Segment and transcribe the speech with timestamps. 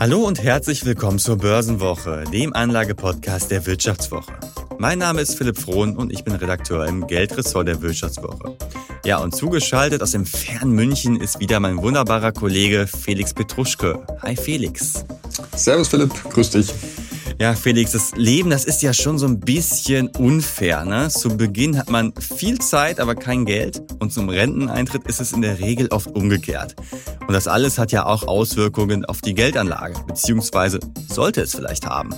[0.00, 4.32] Hallo und herzlich willkommen zur Börsenwoche, dem Anlagepodcast der Wirtschaftswoche.
[4.78, 8.56] Mein Name ist Philipp Frohn und ich bin Redakteur im Geldressort der Wirtschaftswoche.
[9.04, 14.00] Ja, und zugeschaltet aus dem fernen München ist wieder mein wunderbarer Kollege Felix Petruschke.
[14.22, 15.04] Hi Felix.
[15.56, 16.72] Servus Philipp, grüß dich.
[17.40, 20.84] Ja, Felix, das Leben, das ist ja schon so ein bisschen unfair.
[20.84, 21.08] Ne?
[21.08, 23.80] Zu Beginn hat man viel Zeit, aber kein Geld.
[24.00, 26.74] Und zum Renteneintritt ist es in der Regel oft umgekehrt.
[27.28, 32.10] Und das alles hat ja auch Auswirkungen auf die Geldanlage, beziehungsweise sollte es vielleicht haben.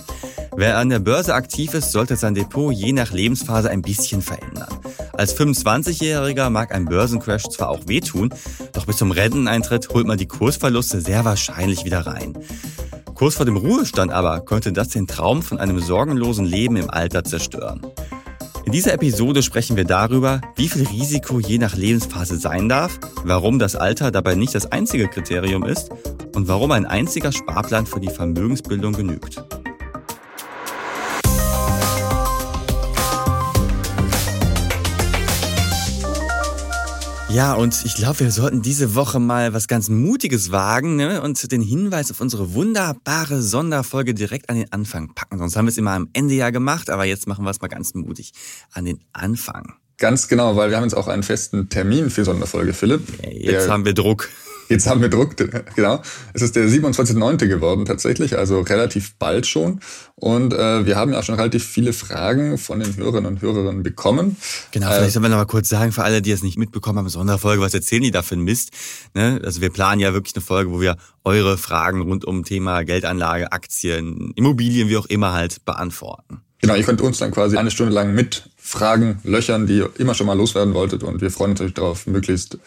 [0.57, 4.79] Wer an der Börse aktiv ist, sollte sein Depot je nach Lebensphase ein bisschen verändern.
[5.13, 8.33] Als 25-Jähriger mag ein Börsencrash zwar auch wehtun,
[8.73, 12.37] doch bis zum Renteneintritt holt man die Kursverluste sehr wahrscheinlich wieder rein.
[13.21, 17.23] Kurz vor dem Ruhestand aber könnte das den Traum von einem sorgenlosen Leben im Alter
[17.23, 17.79] zerstören.
[18.65, 23.59] In dieser Episode sprechen wir darüber, wie viel Risiko je nach Lebensphase sein darf, warum
[23.59, 25.91] das Alter dabei nicht das einzige Kriterium ist
[26.33, 29.43] und warum ein einziger Sparplan für die Vermögensbildung genügt.
[37.33, 41.21] Ja, und ich glaube, wir sollten diese Woche mal was ganz Mutiges wagen ne?
[41.21, 45.37] und den Hinweis auf unsere wunderbare Sonderfolge direkt an den Anfang packen.
[45.37, 47.69] Sonst haben wir es immer am Ende ja gemacht, aber jetzt machen wir es mal
[47.69, 48.33] ganz mutig
[48.73, 49.75] an den Anfang.
[49.97, 53.01] Ganz genau, weil wir haben jetzt auch einen festen Termin für Sonderfolge, Philipp.
[53.31, 54.27] Jetzt haben wir Druck.
[54.71, 55.35] Jetzt haben wir Druck,
[55.75, 56.01] genau.
[56.33, 57.45] Es ist der 27.9.
[57.47, 59.81] geworden tatsächlich, also relativ bald schon.
[60.15, 63.83] Und äh, wir haben ja auch schon relativ viele Fragen von den Hörerinnen und Hörerinnen
[63.83, 64.37] bekommen.
[64.71, 66.99] Genau, vielleicht äh, sollen wir noch mal kurz sagen, für alle, die es nicht mitbekommen
[66.99, 68.71] haben, Sonderfolge, was erzählen die da für ein Mist?
[69.13, 69.41] Ne?
[69.43, 70.95] Also wir planen ja wirklich eine Folge, wo wir
[71.25, 76.39] eure Fragen rund um Thema Geldanlage, Aktien, Immobilien, wie auch immer halt beantworten.
[76.61, 80.13] Genau, ihr könnt uns dann quasi eine Stunde lang mit Fragen löchern, die ihr immer
[80.13, 81.03] schon mal loswerden wolltet.
[81.03, 82.59] Und wir freuen uns natürlich darauf, möglichst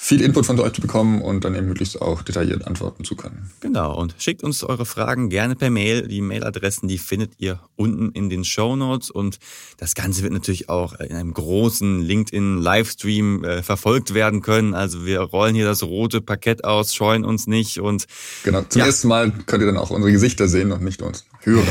[0.00, 3.50] viel Input von euch zu bekommen und dann eben möglichst auch detailliert antworten zu können.
[3.58, 6.06] Genau, und schickt uns eure Fragen gerne per Mail.
[6.06, 9.40] Die Mailadressen, die findet ihr unten in den Show Notes und
[9.76, 14.72] das Ganze wird natürlich auch in einem großen LinkedIn-Livestream äh, verfolgt werden können.
[14.72, 18.06] Also wir rollen hier das rote Parkett aus, scheuen uns nicht und
[18.44, 18.86] Genau, zum ja.
[18.86, 21.66] ersten Mal könnt ihr dann auch unsere Gesichter sehen und nicht uns hören.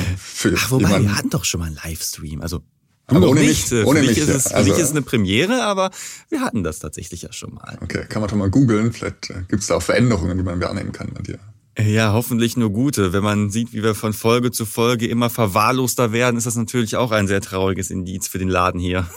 [0.57, 1.07] Ach, wobei, jemanden.
[1.07, 2.41] wir hatten doch schon mal einen Livestream.
[2.41, 2.61] Also
[3.07, 3.71] aber ohne nicht.
[3.71, 5.91] Mich, ohne für mich, mich ist es, also, mich ist eine Premiere, aber
[6.29, 7.77] wir hatten das tatsächlich ja schon mal.
[7.81, 8.91] Okay, kann man doch mal googeln.
[8.91, 11.39] Vielleicht äh, gibt es da auch Veränderungen, die man wahrnehmen kann an dir.
[11.79, 13.13] Ja, hoffentlich nur gute.
[13.13, 16.95] Wenn man sieht, wie wir von Folge zu Folge immer verwahrloster werden, ist das natürlich
[16.95, 19.07] auch ein sehr trauriges Indiz für den Laden hier.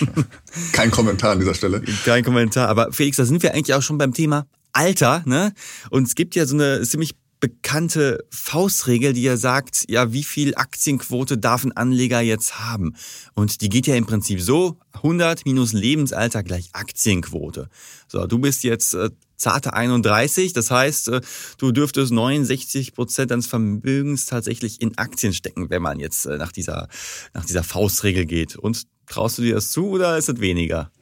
[0.72, 1.82] Kein Kommentar an dieser Stelle.
[2.04, 2.68] Kein Kommentar.
[2.68, 5.52] Aber Felix, da sind wir eigentlich auch schon beim Thema Alter, ne?
[5.90, 10.54] Und es gibt ja so eine ziemlich bekannte Faustregel, die ja sagt, ja, wie viel
[10.54, 12.94] Aktienquote darf ein Anleger jetzt haben?
[13.34, 17.68] Und die geht ja im Prinzip so, 100 minus Lebensalter gleich Aktienquote.
[18.06, 21.20] So, du bist jetzt äh, zarte 31, das heißt, äh,
[21.58, 26.52] du dürftest 69 Prozent deines Vermögens tatsächlich in Aktien stecken, wenn man jetzt äh, nach
[26.52, 26.86] dieser,
[27.34, 28.54] nach dieser Faustregel geht.
[28.54, 30.92] Und traust du dir das zu oder ist es weniger?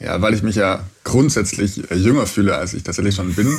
[0.00, 3.56] Ja, weil ich mich ja grundsätzlich äh, jünger fühle, als ich tatsächlich schon bin,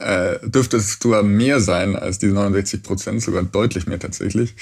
[0.00, 4.56] äh, dürfte es sogar mehr sein als diese 69 Prozent, sogar deutlich mehr tatsächlich.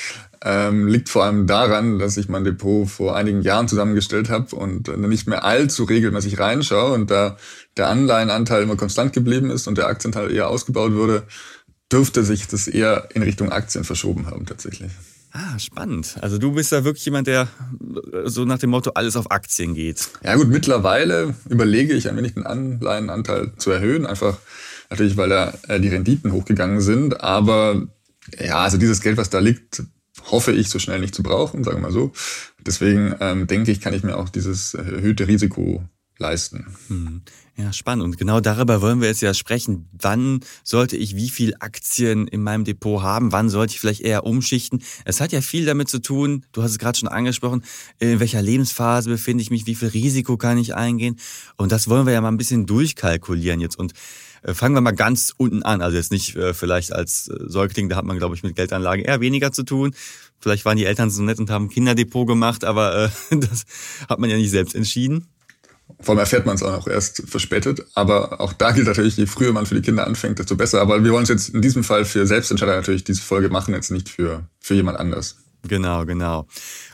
[0.44, 4.94] Ähm, liegt vor allem daran, dass ich mein Depot vor einigen Jahren zusammengestellt habe und
[4.98, 7.38] nicht mehr allzu regelmäßig reinschaue und da
[7.78, 11.24] der Anleihenanteil immer konstant geblieben ist und der Aktienteil eher ausgebaut wurde,
[11.90, 14.92] dürfte sich das eher in Richtung Aktien verschoben haben tatsächlich.
[15.38, 16.16] Ah, spannend.
[16.22, 17.46] Also du bist da wirklich jemand, der
[18.24, 20.08] so nach dem Motto alles auf Aktien geht.
[20.24, 24.38] Ja gut, mittlerweile überlege ich ein wenig den Anleihenanteil zu erhöhen, einfach
[24.88, 27.20] natürlich, weil da äh, die Renditen hochgegangen sind.
[27.20, 27.86] Aber
[28.40, 29.82] ja, also dieses Geld, was da liegt,
[30.30, 32.12] hoffe ich so schnell nicht zu brauchen, sagen wir mal so.
[32.58, 35.84] Deswegen ähm, denke ich, kann ich mir auch dieses erhöhte Risiko
[36.18, 36.66] leisten.
[36.88, 37.22] Hm.
[37.58, 38.04] Ja, spannend.
[38.04, 39.88] Und genau darüber wollen wir jetzt ja sprechen.
[39.92, 43.32] Wann sollte ich wie viel Aktien in meinem Depot haben?
[43.32, 44.82] Wann sollte ich vielleicht eher umschichten?
[45.06, 47.64] Es hat ja viel damit zu tun, du hast es gerade schon angesprochen,
[47.98, 51.18] in welcher Lebensphase befinde ich mich, wie viel Risiko kann ich eingehen?
[51.56, 53.78] Und das wollen wir ja mal ein bisschen durchkalkulieren jetzt.
[53.78, 53.94] Und
[54.42, 55.80] äh, fangen wir mal ganz unten an.
[55.80, 59.04] Also jetzt nicht äh, vielleicht als äh, Säugling, da hat man, glaube ich, mit Geldanlagen
[59.04, 59.94] eher weniger zu tun.
[60.40, 63.64] Vielleicht waren die Eltern so nett und haben ein Kinderdepot gemacht, aber äh, das
[64.10, 65.26] hat man ja nicht selbst entschieden.
[66.00, 67.84] Vor allem erfährt man es auch noch erst verspätet.
[67.94, 70.80] Aber auch da gilt natürlich, je früher man für die Kinder anfängt, desto besser.
[70.80, 73.90] Aber wir wollen es jetzt in diesem Fall für Selbstentscheider natürlich diese Folge machen, jetzt
[73.90, 75.36] nicht für, für jemand anders.
[75.66, 76.46] Genau, genau.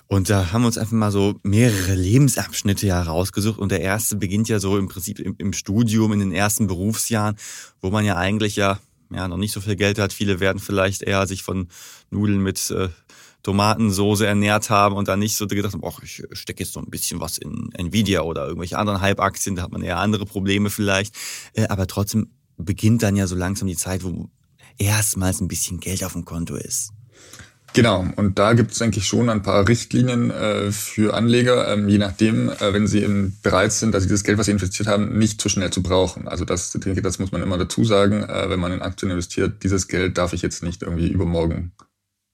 [0.06, 3.58] Und da haben wir uns einfach mal so mehrere Lebensabschnitte ja rausgesucht.
[3.58, 7.36] Und der erste beginnt ja so im Prinzip im, im Studium, in den ersten Berufsjahren,
[7.80, 8.78] wo man ja eigentlich ja
[9.14, 10.12] ja, noch nicht so viel Geld hat.
[10.12, 11.68] Viele werden vielleicht eher sich von
[12.10, 12.88] Nudeln mit äh,
[13.42, 16.90] Tomatensoße ernährt haben und dann nicht so gedacht haben, ach, ich stecke jetzt so ein
[16.90, 21.14] bisschen was in Nvidia oder irgendwelche anderen Hype-Aktien, da hat man eher andere Probleme vielleicht.
[21.54, 24.30] Äh, aber trotzdem beginnt dann ja so langsam die Zeit, wo
[24.78, 26.92] erstmals ein bisschen Geld auf dem Konto ist.
[27.74, 31.88] Genau, und da gibt es, denke ich, schon ein paar Richtlinien äh, für Anleger, ähm,
[31.88, 34.88] je nachdem, äh, wenn sie eben bereit sind, dass sie das Geld, was sie investiert
[34.88, 36.28] haben, nicht zu schnell zu brauchen.
[36.28, 39.10] Also das, denke ich, das muss man immer dazu sagen, äh, wenn man in Aktien
[39.10, 41.72] investiert, dieses Geld darf ich jetzt nicht irgendwie übermorgen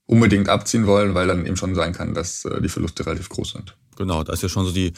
[0.08, 3.52] unbedingt abziehen wollen, weil dann eben schon sein kann, dass äh, die Verluste relativ groß
[3.52, 3.76] sind.
[3.96, 4.93] Genau, da ist ja schon so die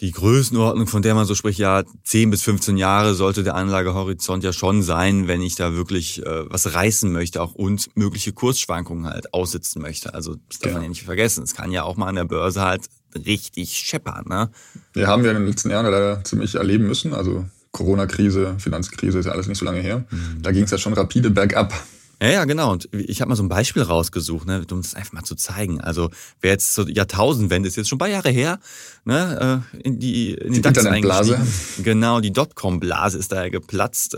[0.00, 4.42] die Größenordnung, von der man so spricht, ja, 10 bis 15 Jahre sollte der Anlagehorizont
[4.42, 9.06] ja schon sein, wenn ich da wirklich äh, was reißen möchte auch und mögliche Kursschwankungen
[9.06, 10.12] halt aussitzen möchte.
[10.12, 10.74] Also das darf ja.
[10.74, 11.44] man ja nicht vergessen.
[11.44, 14.24] Es kann ja auch mal an der Börse halt richtig scheppern.
[14.28, 14.50] Ne?
[14.94, 17.14] Wir haben ja in den letzten Jahren leider ziemlich erleben müssen.
[17.14, 20.04] Also Corona-Krise, Finanzkrise ist ja alles nicht so lange her.
[20.10, 20.42] Mhm.
[20.42, 21.72] Da ging es ja schon rapide bergab.
[22.22, 22.72] Ja, ja, genau.
[22.72, 25.80] Und ich habe mal so ein Beispiel rausgesucht, ne, um das einfach mal zu zeigen.
[25.80, 28.58] Also wer jetzt zur Jahrtausendwende ist jetzt schon ein paar Jahre her,
[29.04, 31.46] ne, äh, in die in die, die eingestiegen.
[31.82, 34.16] Genau, die Dotcom-Blase ist da ja geplatzt.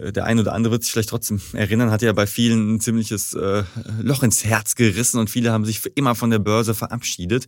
[0.00, 2.80] Äh, der eine oder andere wird sich vielleicht trotzdem erinnern, hat ja bei vielen ein
[2.80, 3.64] ziemliches äh,
[4.00, 7.46] Loch ins Herz gerissen und viele haben sich für immer von der Börse verabschiedet.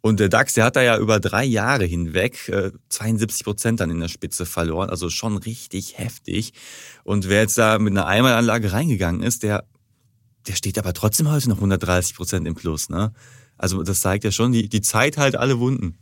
[0.00, 3.90] Und der DAX, der hat da ja über drei Jahre hinweg äh, 72 Prozent dann
[3.90, 6.52] in der Spitze verloren, also schon richtig heftig.
[7.04, 9.64] Und wer jetzt da mit einer Einmalanlage reingegangen ist, der,
[10.46, 12.90] der steht aber trotzdem heute noch 130 Prozent im Plus.
[12.90, 13.12] Ne?
[13.56, 15.98] Also das zeigt ja schon, die, die Zeit halt alle Wunden.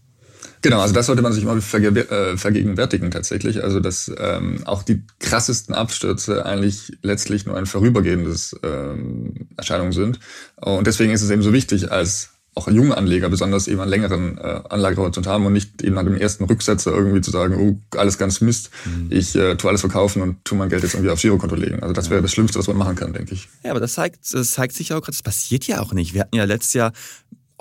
[0.62, 3.62] Genau, also das sollte man sich mal äh, vergegenwärtigen tatsächlich.
[3.62, 10.20] Also dass ähm, auch die krassesten Abstürze eigentlich letztlich nur ein vorübergehendes ähm, Erscheinung sind.
[10.56, 14.36] Und deswegen ist es eben so wichtig, als auch junge Anleger besonders eben einen längeren
[14.36, 18.18] äh, Anlagehorizont haben und nicht eben nach dem ersten Rücksetzer irgendwie zu sagen, oh, alles
[18.18, 19.06] ganz Mist, mhm.
[19.08, 21.82] ich äh, tue alles verkaufen und tue mein Geld jetzt irgendwie aufs Girokonto legen.
[21.82, 23.48] Also das wäre das Schlimmste, was man machen kann, denke ich.
[23.64, 26.12] Ja, aber das zeigt, das zeigt sich auch gerade, das passiert ja auch nicht.
[26.12, 26.92] Wir hatten ja letztes Jahr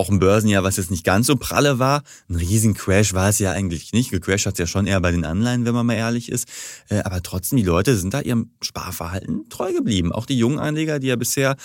[0.01, 2.01] auch ein Börsenjahr, was jetzt nicht ganz so pralle war.
[2.27, 4.09] Ein riesen Crash war es ja eigentlich nicht.
[4.09, 6.47] Gecrashed hat es ja schon eher bei den Anleihen, wenn man mal ehrlich ist.
[6.89, 10.11] Äh, aber trotzdem, die Leute sind da ihrem Sparverhalten treu geblieben.
[10.11, 11.55] Auch die jungen Anleger, die ja bisher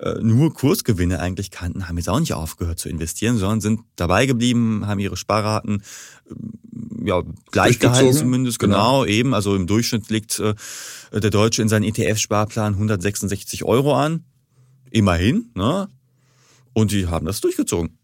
[0.00, 4.26] äh, nur Kursgewinne eigentlich kannten, haben jetzt auch nicht aufgehört zu investieren, sondern sind dabei
[4.26, 5.84] geblieben, haben ihre Sparraten
[6.28, 9.34] äh, ja, gleich gehalten zumindest, genau, genau, eben.
[9.34, 14.24] Also im Durchschnitt liegt der Deutsche in seinem ETF-Sparplan 166 Euro an.
[14.90, 15.88] Immerhin, ne?
[16.74, 17.98] Und die haben das durchgezogen.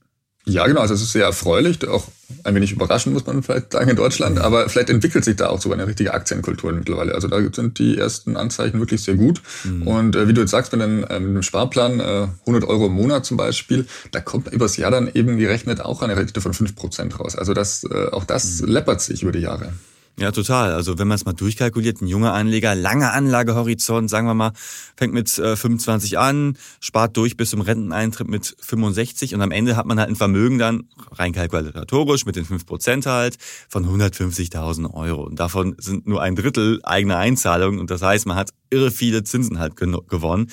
[0.46, 0.80] Ja, genau.
[0.80, 2.08] Also es ist sehr erfreulich, auch
[2.44, 4.36] ein wenig überraschend, muss man vielleicht sagen, in Deutschland.
[4.36, 4.42] Mhm.
[4.42, 7.14] Aber vielleicht entwickelt sich da auch sogar eine richtige Aktienkultur mittlerweile.
[7.14, 9.42] Also da sind die ersten Anzeichen wirklich sehr gut.
[9.64, 9.86] Mhm.
[9.86, 12.86] Und äh, wie du jetzt sagst, mit einem, äh, mit einem Sparplan, äh, 100 Euro
[12.86, 16.52] im Monat zum Beispiel, da kommt übers Jahr dann eben gerechnet auch eine Rendite von
[16.52, 17.36] 5% raus.
[17.36, 18.68] Also das, äh, auch das mhm.
[18.68, 19.72] läppert sich über die Jahre.
[20.20, 20.74] Ja, total.
[20.74, 24.52] Also wenn man es mal durchkalkuliert, ein junger Anleger, langer Anlagehorizont, sagen wir mal,
[24.94, 29.76] fängt mit äh, 25 an, spart durch bis zum Renteneintritt mit 65 und am Ende
[29.76, 33.38] hat man halt ein Vermögen dann, rein kalkulatorisch, mit den 5% halt,
[33.70, 35.22] von 150.000 Euro.
[35.22, 39.24] Und davon sind nur ein Drittel eigene Einzahlungen und das heißt, man hat irre viele
[39.24, 40.50] Zinsen halt gewonnen.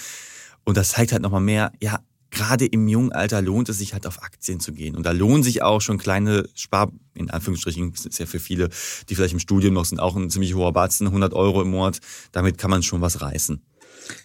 [0.63, 1.99] Und das zeigt halt nochmal mehr, ja,
[2.31, 4.95] gerade im jungen Alter lohnt es sich halt auf Aktien zu gehen.
[4.95, 8.69] Und da lohnen sich auch schon kleine Spar, in Anführungsstrichen, das ist ja für viele,
[9.09, 11.99] die vielleicht im Studium noch sind, auch ein ziemlich hoher Batzen, 100 Euro im Monat.
[12.31, 13.61] Damit kann man schon was reißen.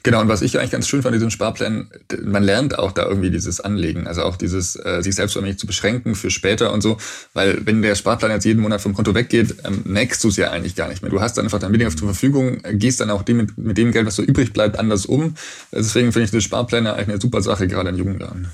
[0.02, 1.90] Genau, und was ich eigentlich ganz schön fand, diesen Sparplan,
[2.24, 6.14] man lernt auch da irgendwie dieses Anlegen, also auch dieses, äh, sich selbst zu beschränken
[6.14, 6.98] für später und so,
[7.34, 10.50] weil wenn der Sparplan jetzt jeden Monat vom Konto weggeht, ähm, merkst du es ja
[10.50, 11.10] eigentlich gar nicht mehr.
[11.10, 13.92] Du hast dann einfach dein weniger zur Verfügung, gehst dann auch dem, mit, mit dem
[13.92, 15.34] Geld, was so übrig bleibt, anders um.
[15.70, 18.48] Deswegen finde ich diese Sparpläne eigentlich eine super Sache, gerade in jungen Jahren.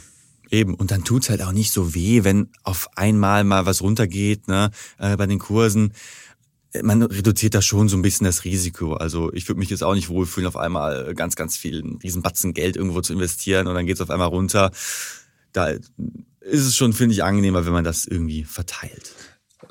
[0.51, 4.49] Eben, und dann tut's halt auch nicht so weh, wenn auf einmal mal was runtergeht
[4.49, 5.93] ne, äh, bei den Kursen
[6.83, 8.95] man reduziert da schon so ein bisschen das Risiko.
[8.95, 12.23] Also ich würde mich jetzt auch nicht wohlfühlen, auf einmal ganz, ganz viel, einen riesen
[12.23, 14.71] Batzen Geld irgendwo zu investieren und dann geht es auf einmal runter.
[15.53, 19.13] Da ist es schon, finde ich, angenehmer, wenn man das irgendwie verteilt.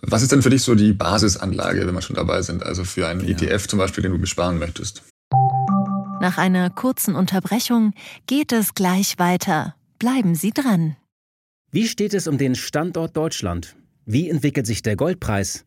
[0.01, 2.63] Was ist denn für dich so die Basisanlage, wenn wir schon dabei sind?
[2.63, 3.37] Also für einen ja.
[3.37, 5.03] ETF zum Beispiel, den du besparen möchtest?
[6.19, 7.93] Nach einer kurzen Unterbrechung
[8.25, 9.75] geht es gleich weiter.
[9.99, 10.95] Bleiben Sie dran.
[11.71, 13.75] Wie steht es um den Standort Deutschland?
[14.05, 15.66] Wie entwickelt sich der Goldpreis?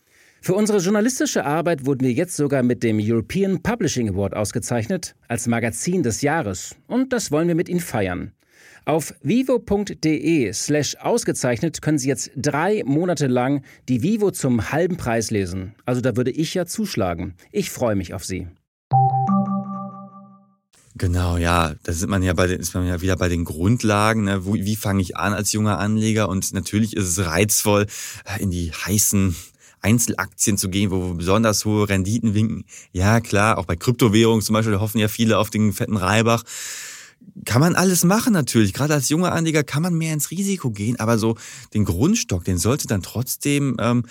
[0.43, 5.45] Für unsere journalistische Arbeit wurden wir jetzt sogar mit dem European Publishing Award ausgezeichnet als
[5.45, 8.31] Magazin des Jahres und das wollen wir mit Ihnen feiern.
[8.83, 15.29] Auf vivo.de slash ausgezeichnet können Sie jetzt drei Monate lang die Vivo zum halben Preis
[15.29, 15.75] lesen.
[15.85, 17.35] Also da würde ich ja zuschlagen.
[17.51, 18.47] Ich freue mich auf Sie.
[20.95, 24.23] Genau, ja, da sind man ja bei den, ist man ja wieder bei den Grundlagen.
[24.23, 24.43] Ne?
[24.43, 26.29] Wo, wie fange ich an als junger Anleger?
[26.29, 27.85] Und natürlich ist es reizvoll,
[28.25, 29.35] äh, in die heißen
[29.81, 32.65] Einzelaktien zu gehen, wo besonders hohe Renditen winken.
[32.91, 36.43] Ja, klar, auch bei Kryptowährungen zum Beispiel, hoffen ja viele auf den fetten Reibach.
[37.45, 38.73] Kann man alles machen natürlich.
[38.73, 41.37] Gerade als junger Anleger kann man mehr ins Risiko gehen, aber so
[41.73, 44.03] den Grundstock, den sollte dann trotzdem ähm,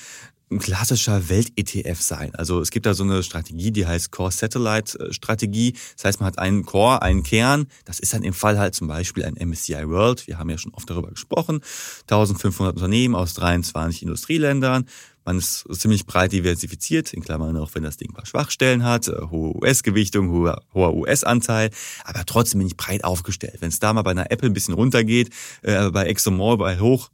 [0.50, 2.34] ein klassischer Welt-ETF sein.
[2.34, 5.74] Also es gibt da so eine Strategie, die heißt Core-Satellite-Strategie.
[5.96, 7.66] Das heißt, man hat einen Core, einen Kern.
[7.84, 10.26] Das ist dann im Fall halt zum Beispiel ein MSCI World.
[10.26, 11.60] Wir haben ja schon oft darüber gesprochen.
[12.02, 14.86] 1500 Unternehmen aus 23 Industrieländern.
[15.30, 19.06] Man ist ziemlich breit diversifiziert, in Klammern auch wenn das Ding ein paar Schwachstellen hat,
[19.06, 21.70] äh, hohe US-Gewichtung, hoher, US-Anteil,
[22.04, 23.58] aber trotzdem bin ich breit aufgestellt.
[23.60, 25.30] Wenn es da mal bei einer Apple ein bisschen runtergeht,
[25.62, 27.10] äh, bei ExxonMobil hoch,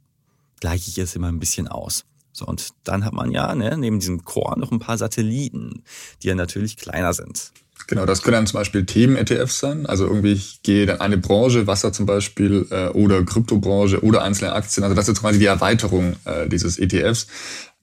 [0.59, 2.05] gleiche ich es immer ein bisschen aus.
[2.31, 5.83] So, und dann hat man ja ne, neben diesem Core noch ein paar Satelliten,
[6.23, 7.51] die ja natürlich kleiner sind.
[7.85, 9.85] Genau, das können dann zum Beispiel Themen-ETFs sein.
[9.85, 14.53] Also irgendwie ich gehe dann eine Branche, Wasser zum Beispiel, äh, oder Kryptobranche oder einzelne
[14.53, 14.83] Aktien.
[14.83, 17.27] Also das ist quasi die Erweiterung äh, dieses ETFs,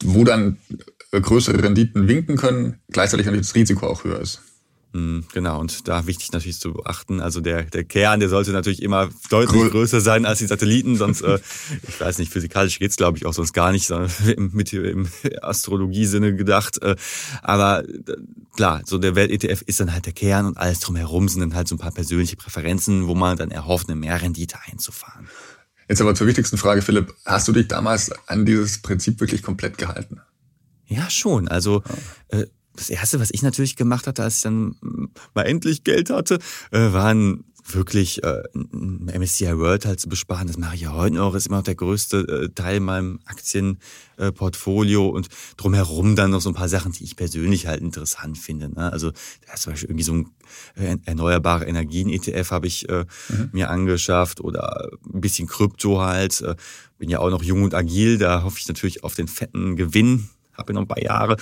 [0.02, 0.58] wo dann
[1.12, 4.40] äh, größere Renditen winken können, gleichzeitig natürlich das Risiko auch höher ist.
[4.94, 8.80] Hm, genau, und da wichtig natürlich zu beachten, also der, der Kern, der sollte natürlich
[8.80, 9.70] immer deutlich cool.
[9.70, 11.40] größer sein als die Satelliten, sonst, äh,
[11.88, 14.12] ich weiß nicht, physikalisch geht's glaube ich auch sonst gar nicht, sondern
[14.52, 15.08] mit im
[15.42, 16.80] Astrologie-Sinne gedacht.
[16.80, 16.94] Äh,
[17.42, 17.82] aber
[18.54, 21.66] klar, so der Welt-ETF ist dann halt der Kern und alles drumherum sind dann halt
[21.66, 25.28] so ein paar persönliche Präferenzen, wo man dann erhofft, eine Mehrrendite einzufahren.
[25.88, 29.78] Jetzt aber zur wichtigsten Frage, Philipp, hast du dich damals an dieses Prinzip wirklich komplett
[29.78, 30.20] gehalten?
[30.86, 31.48] Ja, schon.
[31.48, 31.82] Also
[32.28, 34.76] äh, das erste, was ich natürlich gemacht hatte, als ich dann
[35.34, 36.38] mal endlich Geld hatte,
[36.70, 40.46] äh, waren wirklich äh, MSCI World halt zu besparen.
[40.46, 41.34] Das mache ich ja heute noch.
[41.34, 46.50] Ist immer noch der größte äh, Teil in meinem Aktienportfolio und drumherum dann noch so
[46.50, 48.68] ein paar Sachen, die ich persönlich halt interessant finde.
[48.68, 48.92] Ne?
[48.92, 49.12] Also
[49.46, 50.30] da ist zum Beispiel irgendwie so ein
[50.76, 53.50] äh, erneuerbare Energien-ETF habe ich äh, mhm.
[53.52, 56.42] mir angeschafft oder ein bisschen Krypto halt.
[56.42, 56.56] Äh,
[56.98, 60.28] bin ja auch noch jung und agil, da hoffe ich natürlich auf den fetten Gewinn.
[60.52, 61.36] Habe noch ein paar Jahre.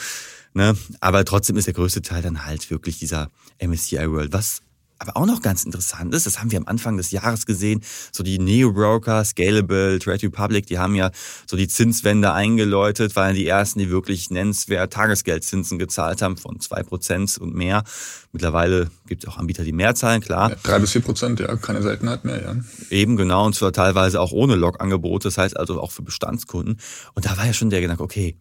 [0.54, 0.76] Ne?
[1.00, 4.32] Aber trotzdem ist der größte Teil dann halt wirklich dieser MSCI World.
[4.32, 4.62] Was
[5.02, 7.82] aber auch noch ganz interessant ist, das haben wir am Anfang des Jahres gesehen,
[8.12, 11.10] so die Neo-Broker, Scalable, Trade Republic, die haben ja
[11.46, 16.82] so die Zinswende eingeläutet, waren die ersten, die wirklich nennenswert Tagesgeldzinsen gezahlt haben von zwei
[16.82, 17.82] Prozent und mehr.
[18.30, 20.54] Mittlerweile gibt es auch Anbieter, die mehr zahlen, klar.
[20.62, 22.56] Drei bis vier Prozent, ja, keine Seltenheit mehr, ja.
[22.90, 26.78] Eben, genau, und zwar teilweise auch ohne Log-Angebote, das heißt also auch für Bestandskunden.
[27.14, 28.36] Und da war ja schon der Gedanke, okay,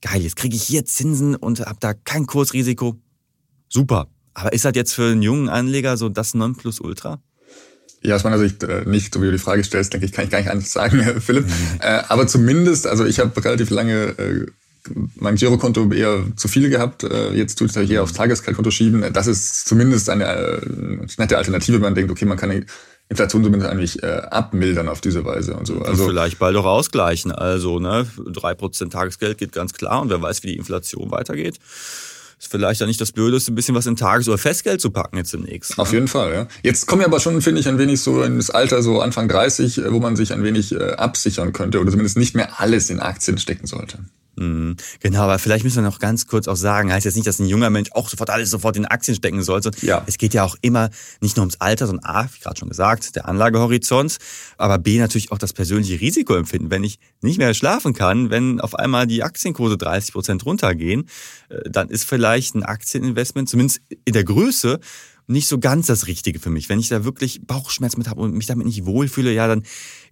[0.00, 2.96] geil, jetzt kriege ich hier Zinsen und habe da kein Kursrisiko.
[3.68, 4.08] Super.
[4.40, 7.20] Aber ist das jetzt für einen jungen Anleger so das Nonplusultra?
[8.02, 10.24] Ja, aus meiner Sicht äh, nicht, so wie du die Frage stellst, denke ich, kann
[10.24, 11.46] ich gar nicht anders sagen, Philipp.
[11.46, 11.52] Mhm.
[11.80, 14.46] Äh, aber zumindest, also ich habe relativ lange äh,
[15.16, 17.04] mein Girokonto eher zu viel gehabt.
[17.04, 19.04] Äh, jetzt tut es hier aufs Tagesgeldkonto schieben.
[19.12, 20.60] Das ist zumindest eine äh,
[21.18, 22.64] nette Alternative, wenn man denkt, okay, man kann
[23.10, 25.80] Inflation zumindest eigentlich äh, abmildern auf diese Weise und so.
[25.82, 27.32] Also und vielleicht bald auch ausgleichen.
[27.32, 31.58] Also ne, drei Prozent Tagesgeld geht ganz klar und wer weiß, wie die Inflation weitergeht.
[32.40, 35.18] Ist vielleicht ja nicht das Blödeste, ein bisschen was in Tages- oder Festgeld zu packen
[35.18, 35.76] jetzt demnächst.
[35.76, 35.82] Ne?
[35.82, 36.48] Auf jeden Fall, ja.
[36.62, 39.28] Jetzt kommen wir aber schon, finde ich, ein wenig so in das Alter, so Anfang
[39.28, 42.98] 30, wo man sich ein wenig äh, absichern könnte oder zumindest nicht mehr alles in
[42.98, 43.98] Aktien stecken sollte.
[44.40, 44.76] Mhm.
[45.00, 47.46] Genau, aber vielleicht müssen wir noch ganz kurz auch sagen, heißt jetzt nicht, dass ein
[47.46, 49.70] junger Mensch auch sofort alles sofort in Aktien stecken sollte.
[49.82, 50.02] Ja.
[50.06, 50.88] Es geht ja auch immer
[51.20, 54.16] nicht nur ums Alter, sondern A, wie gerade schon gesagt, der Anlagehorizont,
[54.56, 56.70] aber B natürlich auch das persönliche Risikoempfinden.
[56.70, 61.06] Wenn ich nicht mehr schlafen kann, wenn auf einmal die Aktienkurse 30 Prozent runtergehen,
[61.50, 64.80] äh, dann ist vielleicht ein Aktieninvestment, zumindest in der Größe,
[65.30, 66.68] nicht so ganz das Richtige für mich.
[66.68, 69.62] Wenn ich da wirklich Bauchschmerzen mit habe und mich damit nicht wohlfühle, ja, dann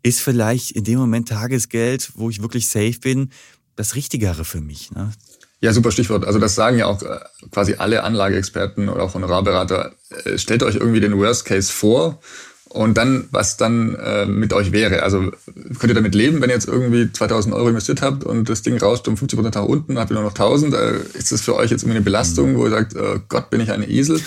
[0.05, 3.31] ist vielleicht in dem Moment Tagesgeld, wo ich wirklich safe bin,
[3.79, 4.91] das Richtigere für mich.
[4.91, 5.13] Ne?
[5.61, 6.25] Ja, super Stichwort.
[6.25, 7.19] Also das sagen ja auch äh,
[7.51, 9.93] quasi alle Anlageexperten oder auch Honorarberater.
[10.25, 12.21] Äh, stellt euch irgendwie den Worst Case vor
[12.69, 15.03] und dann, was dann äh, mit euch wäre.
[15.03, 15.31] Also
[15.79, 18.79] könnt ihr damit leben, wenn ihr jetzt irgendwie 2000 Euro investiert habt und das Ding
[18.79, 20.75] rauscht um 50 Prozent nach unten, habt ihr nur noch 1000.
[20.75, 23.61] Äh, ist das für euch jetzt irgendwie eine Belastung, wo ihr sagt, äh, Gott, bin
[23.61, 24.21] ich ein Esel?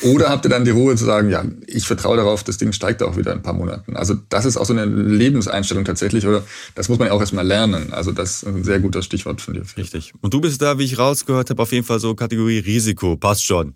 [0.00, 3.02] Oder habt ihr dann die Ruhe zu sagen, ja, ich vertraue darauf, das Ding steigt
[3.02, 3.94] auch wieder in ein paar Monaten.
[3.94, 6.42] Also das ist auch so eine Lebenseinstellung tatsächlich, oder
[6.74, 7.92] das muss man ja auch erstmal lernen.
[7.92, 9.62] Also das ist ein sehr guter Stichwort von dir.
[9.76, 10.12] Richtig.
[10.20, 13.16] Und du bist da, wie ich rausgehört habe, auf jeden Fall so Kategorie Risiko.
[13.16, 13.74] Passt schon.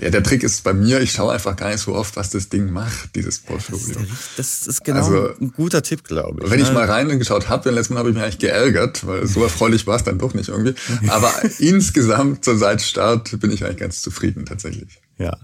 [0.00, 2.48] Ja, der Trick ist bei mir, ich schaue einfach gar nicht so oft, was das
[2.48, 4.00] Ding macht, dieses Portfolio.
[4.36, 6.50] Das, das ist genau also, ein guter Tipp, glaube ich.
[6.50, 6.74] Wenn ich ne?
[6.74, 9.96] mal reingeschaut habe, dann letztes Mal habe ich mich eigentlich geärgert, weil so erfreulich war
[9.96, 10.74] es dann doch nicht irgendwie.
[11.08, 15.00] Aber insgesamt, so seit Start, bin ich eigentlich ganz zufrieden tatsächlich.
[15.18, 15.36] Ja.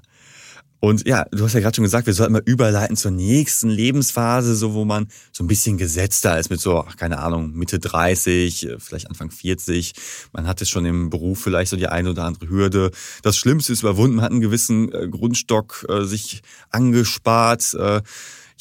[0.85, 4.57] Und ja, du hast ja gerade schon gesagt, wir sollten mal überleiten zur nächsten Lebensphase,
[4.57, 8.81] so wo man so ein bisschen gesetzter ist mit so, keine Ahnung, Mitte 30, äh,
[8.81, 9.93] vielleicht Anfang 40.
[10.33, 12.91] Man hat jetzt schon im Beruf vielleicht so die eine oder andere Hürde.
[13.23, 17.75] Das Schlimmste ist überwunden, man hat einen gewissen äh, Grundstock äh, sich angespart.
[17.75, 18.03] Äh,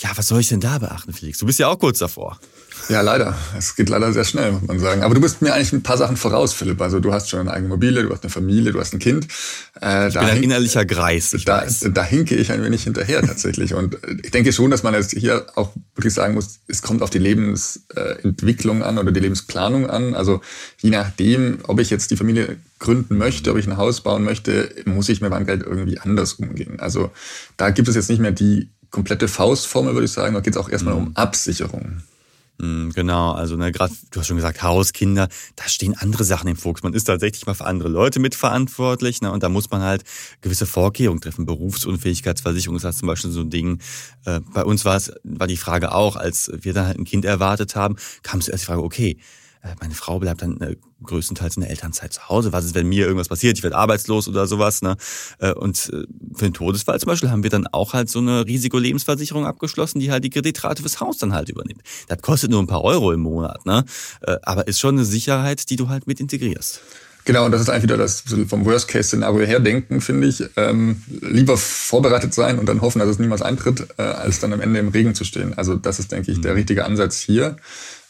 [0.02, 1.38] ja, was soll ich denn da beachten, Felix?
[1.38, 2.40] Du bist ja auch kurz davor.
[2.90, 3.38] Ja, leider.
[3.58, 5.04] Es geht leider sehr schnell, muss man sagen.
[5.04, 6.82] Aber du bist mir eigentlich ein paar Sachen voraus, Philipp.
[6.82, 9.28] Also du hast schon eine eigene Immobilie, du hast eine Familie, du hast ein Kind.
[9.80, 11.36] Äh, ich bin ein innerlicher Greis.
[11.46, 13.76] Da, da hinke ich ein wenig hinterher tatsächlich.
[13.76, 17.12] Und ich denke schon, dass man jetzt hier auch wirklich sagen muss, es kommt auf
[17.12, 20.16] die Lebensentwicklung an oder die Lebensplanung an.
[20.16, 20.42] Also
[20.80, 24.74] je nachdem, ob ich jetzt die Familie gründen möchte, ob ich ein Haus bauen möchte,
[24.86, 26.80] muss ich mit meinem Geld irgendwie anders umgehen.
[26.80, 27.12] Also
[27.58, 30.36] da gibt es jetzt nicht mehr die komplette Faustformel, würde ich sagen.
[30.36, 31.08] Da geht es auch erstmal mhm.
[31.08, 32.04] um Absicherung.
[32.62, 36.48] Mhm, genau, also ne, gerade, du hast schon gesagt, Haus, Kinder, da stehen andere Sachen
[36.48, 36.84] im Fokus.
[36.84, 40.04] Man ist tatsächlich mal für andere Leute mitverantwortlich, ne, und da muss man halt
[40.42, 41.48] gewisse Vorkehrungen treffen.
[41.48, 43.80] Berufsunfähigkeitsversicherung ist das zum Beispiel so ein Ding.
[44.26, 47.26] Äh, bei uns war es, war die Frage auch, als wir dann halt ein Kind
[47.26, 49.18] erwartet haben, kam zuerst die Frage, okay,
[49.80, 52.52] meine Frau bleibt dann äh, größtenteils in der Elternzeit zu Hause.
[52.54, 53.58] Was ist, wenn mir irgendwas passiert?
[53.58, 54.82] Ich werde arbeitslos oder sowas.
[54.82, 54.98] Ne?
[55.40, 59.46] Äh, und für den Todesfall zum Beispiel haben wir dann auch halt so eine Risikolebensversicherung
[59.46, 61.82] abgeschlossen, die halt die Kreditrate fürs Haus dann halt übernimmt.
[62.08, 63.86] Das kostet nur ein paar Euro im Monat, ne?
[64.44, 66.82] aber ist schon eine Sicherheit, die du halt mit integrierst.
[67.24, 70.44] Genau, und das ist eigentlich wieder das vom Worst-Case-Szenario her denken, finde ich.
[70.56, 74.62] Ähm, lieber vorbereitet sein und dann hoffen, dass es niemals eintritt, äh, als dann am
[74.62, 75.56] Ende im Regen zu stehen.
[75.56, 76.58] Also das ist, denke ich, der mhm.
[76.58, 77.58] richtige Ansatz hier.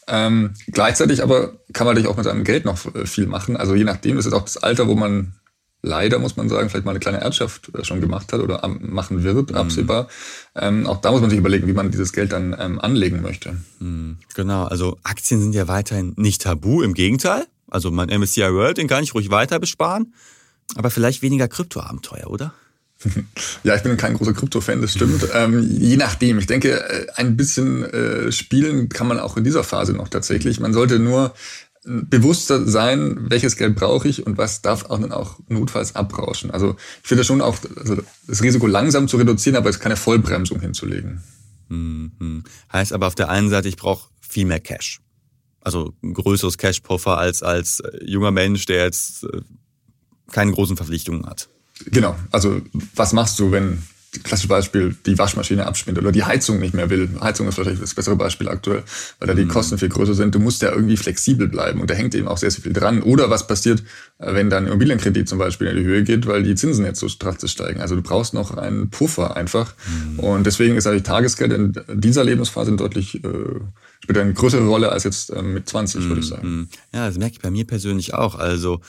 [0.07, 3.55] Ähm, gleichzeitig aber kann man natürlich auch mit seinem Geld noch äh, viel machen.
[3.55, 5.33] Also je nachdem ist es auch das Alter, wo man
[5.81, 9.23] leider, muss man sagen, vielleicht mal eine kleine Erbschaft äh, schon gemacht hat oder machen
[9.23, 9.57] wird, mhm.
[9.57, 10.07] absehbar.
[10.55, 13.57] Ähm, auch da muss man sich überlegen, wie man dieses Geld dann ähm, anlegen möchte.
[13.79, 14.17] Mhm.
[14.35, 17.45] Genau, also Aktien sind ja weiterhin nicht tabu, im Gegenteil.
[17.69, 20.13] Also mein MSCI World, den kann ich ruhig weiter besparen.
[20.75, 22.53] Aber vielleicht weniger Kryptoabenteuer, oder?
[23.63, 25.27] Ja, ich bin kein großer Krypto-Fan, das stimmt.
[25.33, 26.39] ähm, je nachdem.
[26.39, 30.59] Ich denke, äh, ein bisschen äh, spielen kann man auch in dieser Phase noch tatsächlich.
[30.59, 31.33] Man sollte nur
[31.83, 36.51] bewusster sein, welches Geld brauche ich und was darf auch dann auch notfalls abrauschen.
[36.51, 40.59] Also ich finde schon auch also das Risiko langsam zu reduzieren, aber es keine Vollbremsung
[40.59, 41.23] hinzulegen.
[41.69, 42.43] Mhm.
[42.71, 44.99] Heißt aber auf der einen Seite, ich brauche viel mehr Cash.
[45.59, 49.41] Also ein größeres Cash-Puffer als als äh, junger Mensch, der jetzt äh,
[50.31, 51.49] keine großen Verpflichtungen hat.
[51.85, 52.15] Genau.
[52.31, 52.61] Also
[52.95, 53.81] was machst du, wenn
[54.23, 57.09] klassisches Beispiel, die Waschmaschine abspinnt oder die Heizung nicht mehr will.
[57.21, 58.83] Heizung ist vielleicht das bessere Beispiel aktuell,
[59.19, 59.49] weil da die mhm.
[59.49, 60.35] Kosten viel größer sind.
[60.35, 63.01] Du musst ja irgendwie flexibel bleiben und da hängt eben auch sehr, sehr viel dran.
[63.03, 63.83] Oder was passiert,
[64.19, 67.53] wenn dein Immobilienkredit zum Beispiel in die Höhe geht, weil die Zinsen jetzt so drastisch
[67.53, 67.79] steigen.
[67.79, 69.73] Also du brauchst noch einen Puffer einfach.
[69.87, 70.19] Mhm.
[70.19, 73.29] Und deswegen ist eigentlich Tagesgeld in dieser Lebensphase deutlich, äh,
[74.01, 76.09] spielt eine größere Rolle als jetzt äh, mit 20, mhm.
[76.09, 76.49] würde ich sagen.
[76.49, 76.67] Mhm.
[76.93, 78.35] Ja, das merke ich bei mir persönlich auch.
[78.35, 78.81] Also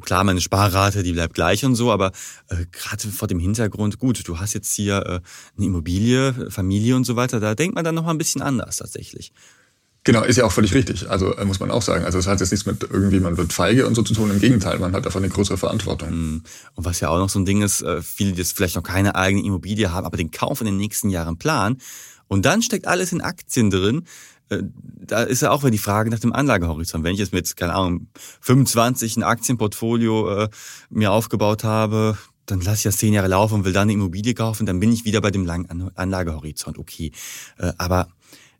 [0.00, 2.12] klar, meine Sparrate, die bleibt gleich und so, aber
[2.48, 5.20] äh, gerade vor dem Hintergrund, gut, du hast jetzt hier äh,
[5.56, 8.76] eine Immobilie, Familie und so weiter, da denkt man dann noch mal ein bisschen anders
[8.76, 9.32] tatsächlich.
[10.04, 11.10] Genau, ist ja auch völlig richtig.
[11.10, 12.04] Also äh, muss man auch sagen.
[12.04, 14.30] Also es hat jetzt nichts mit irgendwie, man wird feige und so zu tun.
[14.30, 16.10] Im Gegenteil, man hat einfach eine größere Verantwortung.
[16.10, 16.42] Mhm.
[16.74, 18.82] Und was ja auch noch so ein Ding ist, äh, viele, die jetzt vielleicht noch
[18.82, 21.78] keine eigene Immobilie haben, aber den Kauf in den nächsten Jahren planen.
[22.26, 24.04] Und dann steckt alles in Aktien drin.
[24.48, 27.04] Äh, da ist ja auch wieder die Frage nach dem Anlagehorizont.
[27.04, 28.08] Wenn ich jetzt mit, keine Ahnung,
[28.40, 30.48] 25 ein Aktienportfolio äh,
[30.90, 34.34] mir aufgebaut habe, dann lasse ich das zehn Jahre laufen und will dann eine Immobilie
[34.34, 36.78] kaufen, dann bin ich wieder bei dem langen Anlagehorizont.
[36.78, 37.12] Okay,
[37.58, 38.08] äh, aber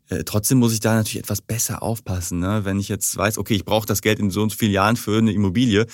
[0.09, 2.39] äh, trotzdem muss ich da natürlich etwas besser aufpassen.
[2.39, 2.65] Ne?
[2.65, 4.95] Wenn ich jetzt weiß, okay, ich brauche das Geld in so und so vielen Jahren
[4.95, 5.85] für eine Immobilie.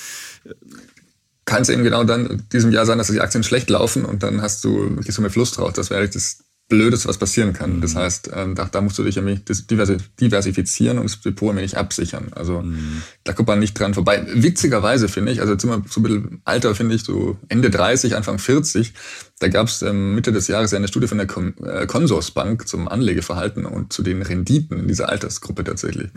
[1.45, 4.23] Kann es eben genau dann in diesem Jahr sein, dass die Aktien schlecht laufen und
[4.23, 5.73] dann hast du, gehst du mit Fluss drauf.
[5.73, 7.77] Das wäre das Blödes, was passieren kann.
[7.77, 7.81] Mhm.
[7.81, 11.77] Das heißt, ähm, da, da musst du dich irgendwie diversifizieren und das Depot ein wenig
[11.77, 12.31] absichern.
[12.33, 13.03] Also mhm.
[13.23, 14.25] da kommt man nicht dran vorbei.
[14.33, 17.69] Witzigerweise finde ich, also jetzt sind wir so ein bisschen Alter, finde ich, so Ende
[17.69, 18.93] 30, Anfang 40,
[19.39, 23.65] da gab es ähm, Mitte des Jahres eine Studie von der äh, Consorsbank zum Anlegeverhalten
[23.65, 26.09] und zu den Renditen in dieser Altersgruppe tatsächlich.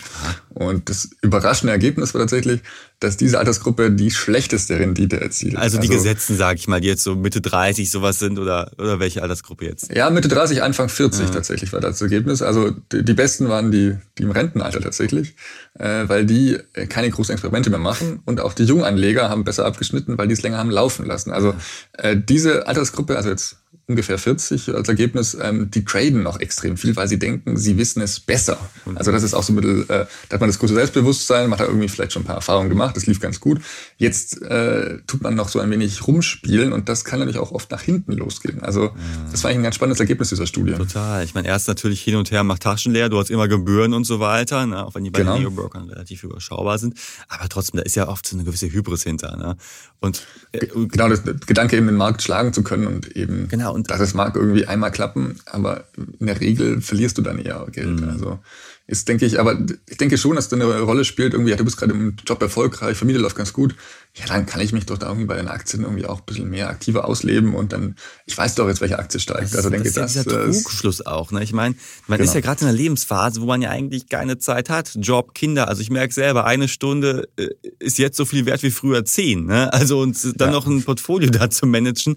[0.50, 2.60] Und das überraschende Ergebnis war tatsächlich,
[3.00, 5.56] dass diese Altersgruppe die schlechteste Rendite erzielt.
[5.56, 8.70] Also die also, Gesetzten, sage ich mal, die jetzt so Mitte 30 sowas sind oder,
[8.78, 9.92] oder welche Altersgruppe jetzt?
[9.92, 11.34] Ja, Mitte 30, Anfang 40 ja.
[11.34, 12.40] tatsächlich war das Ergebnis.
[12.40, 15.34] Also die, die besten waren die, die im Rentenalter tatsächlich,
[15.78, 19.64] äh, weil die äh, keine großen Experimente mehr machen und auch die Junganleger haben besser
[19.64, 21.32] abgeschnitten, weil die es länger haben laufen lassen.
[21.32, 21.54] Also
[21.92, 26.76] äh, diese Altersgruppe Gruppe, also jetzt ungefähr 40 als Ergebnis, ähm, die traden noch extrem
[26.76, 28.58] viel, weil sie denken, sie wissen es besser.
[28.94, 31.58] Also das ist auch so ein bisschen, äh, da hat man das große Selbstbewusstsein, man
[31.58, 33.62] hat irgendwie vielleicht schon ein paar Erfahrungen gemacht, das lief ganz gut.
[33.96, 37.70] Jetzt äh, tut man noch so ein wenig rumspielen und das kann natürlich auch oft
[37.70, 38.62] nach hinten losgehen.
[38.62, 38.90] Also
[39.32, 40.72] das war eigentlich ein ganz spannendes Ergebnis dieser Studie.
[40.72, 41.24] Total.
[41.24, 44.04] Ich meine, erst natürlich hin und her macht Taschen leer, du hast immer Gebühren und
[44.04, 44.84] so weiter, ne?
[44.84, 45.36] auch wenn die bei genau.
[45.36, 46.94] den Neo-Brokern relativ überschaubar sind.
[47.28, 49.34] Aber trotzdem, da ist ja oft so eine gewisse Hybris hinter.
[49.38, 49.56] Ne?
[50.00, 53.90] Und äh, genau, das Gedanke eben den Markt schlagen zu können und eben genau, und
[53.90, 55.84] dass es mag irgendwie einmal klappen, aber
[56.20, 58.00] in der Regel verlierst du dann eher Geld.
[58.00, 58.08] Mhm.
[58.08, 58.38] Also
[58.88, 61.64] ist, denke ich, aber ich denke schon, dass das eine Rolle spielt, irgendwie, ja, du
[61.64, 63.74] bist gerade im Job erfolgreich, Familie läuft ganz gut,
[64.14, 66.48] ja, dann kann ich mich doch da irgendwie bei den Aktien irgendwie auch ein bisschen
[66.48, 69.52] mehr aktiver ausleben und dann, ich weiß doch jetzt, welche Aktie steigt.
[69.52, 71.30] Das, also denke, das ist ja dieser Trugschluss auch.
[71.32, 71.42] Ne?
[71.44, 71.74] Ich meine,
[72.06, 72.30] man genau.
[72.30, 74.94] ist ja gerade in einer Lebensphase, wo man ja eigentlich keine Zeit hat.
[74.94, 77.48] Job, Kinder, also ich merke selber, eine Stunde äh,
[77.78, 79.44] ist jetzt so viel wert wie früher zehn.
[79.44, 79.70] Ne?
[79.70, 80.54] Also und dann ja.
[80.54, 82.16] noch ein Portfolio da zu managen,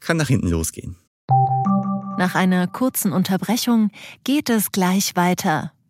[0.00, 0.96] kann nach hinten losgehen.
[2.18, 3.90] Nach einer kurzen Unterbrechung
[4.24, 5.72] geht es gleich weiter.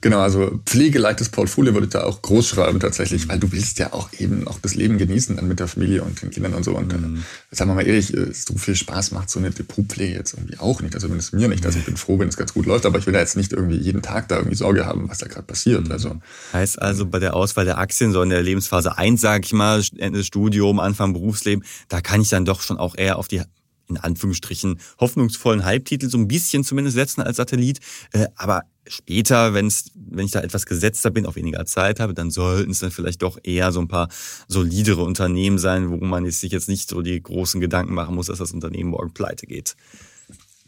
[0.00, 3.92] Genau, also pflegeleichtes Portfolio würde ich da auch groß schreiben tatsächlich, weil du willst ja
[3.92, 6.76] auch eben auch das Leben genießen dann mit der Familie und den Kindern und so.
[6.76, 7.24] Und mhm.
[7.50, 10.58] äh, sagen wir mal ehrlich, äh, so viel Spaß macht so eine Depotpflege jetzt irgendwie
[10.58, 10.94] auch nicht.
[10.94, 11.64] Also zumindest mir nicht.
[11.64, 13.52] Also ich bin froh, wenn es ganz gut läuft, aber ich will da jetzt nicht
[13.52, 15.86] irgendwie jeden Tag da irgendwie Sorge haben, was da gerade passiert.
[15.86, 15.92] Mhm.
[15.92, 16.20] Also
[16.52, 19.82] heißt also bei der Auswahl der Aktien so in der Lebensphase 1, sage ich mal,
[19.96, 23.42] Ende Studium, Anfang Berufsleben, da kann ich dann doch schon auch eher auf die
[23.88, 27.80] in Anführungsstrichen hoffnungsvollen Halbtitel so ein bisschen zumindest setzen als Satellit.
[28.12, 32.30] Äh, aber später, wenn's, wenn ich da etwas gesetzter bin, auch weniger Zeit habe, dann
[32.30, 34.08] sollten es dann vielleicht doch eher so ein paar
[34.48, 38.38] solidere Unternehmen sein, wo man sich jetzt nicht so die großen Gedanken machen muss, dass
[38.38, 39.76] das Unternehmen morgen pleite geht.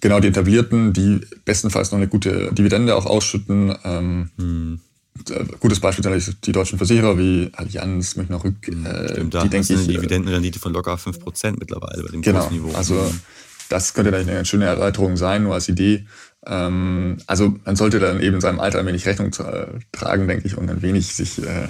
[0.01, 3.75] Genau, die etablierten, die bestenfalls noch eine gute Dividende auch ausschütten.
[3.85, 4.81] Ähm, hm.
[5.61, 8.67] Gutes Beispiel sind die deutschen Versicherer wie Allianz, Münchner Rück.
[8.67, 12.23] Hm, äh, Stimmt, da die denke ich, eine Dividendenrendite von locker 5% mittlerweile bei dem
[12.23, 12.73] genau, Kursniveau.
[12.75, 13.21] Also hm.
[13.69, 16.07] das könnte dann eine schöne Erweiterung sein, nur als Idee.
[16.47, 20.71] Ähm, also man sollte dann eben seinem Alter ein wenig Rechnung tragen, denke ich, und
[20.71, 21.69] ein wenig sich äh,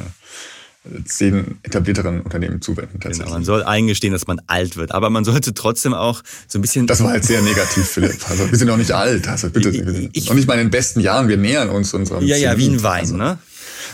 [1.04, 2.98] zehn etablierteren Unternehmen zuwenden.
[3.00, 6.62] Genau, man soll eingestehen, dass man alt wird, aber man sollte trotzdem auch so ein
[6.62, 6.86] bisschen.
[6.86, 8.16] Das war halt sehr negativ, Philipp.
[8.28, 9.26] Also wir sind noch nicht alt.
[9.26, 11.28] Also bitte, ich, ich, noch nicht mal in den besten Jahren.
[11.28, 12.24] Wir nähern uns unserem.
[12.24, 13.38] Ja, ja, wie ein Wein, also, ne?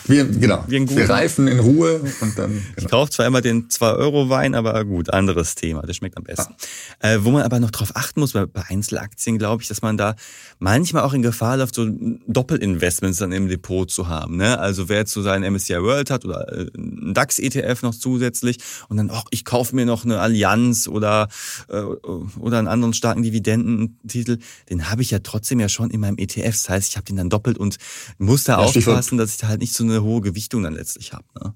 [0.06, 0.64] Wir, genau.
[0.66, 2.50] Wir, wir reifen in Ruhe und dann.
[2.50, 2.62] Genau.
[2.76, 5.82] Ich kaufe zwar immer den 2-Euro-Wein, aber gut, anderes Thema.
[5.82, 6.54] Das schmeckt am besten.
[7.00, 7.12] Ah.
[7.12, 9.96] Äh, wo man aber noch drauf achten muss, bei, bei Einzelaktien glaube ich, dass man
[9.96, 10.14] da
[10.58, 11.88] manchmal auch in Gefahr läuft, so
[12.26, 14.36] Doppelinvestments dann im Depot zu haben.
[14.36, 14.58] Ne?
[14.58, 18.98] Also wer jetzt so seinen MSCI World hat oder äh, einen DAX-ETF noch zusätzlich und
[18.98, 21.28] dann, ach, ich kaufe mir noch eine Allianz oder,
[21.68, 24.38] äh, oder einen anderen starken Dividendentitel,
[24.68, 26.52] den habe ich ja trotzdem ja schon in meinem ETF.
[26.52, 27.78] Das heißt, ich habe den dann doppelt und
[28.18, 31.12] muss da ja, aufpassen, dass ich da halt nicht so eine hohe Gewichtung dann letztlich
[31.12, 31.24] habe.
[31.42, 31.54] Ne?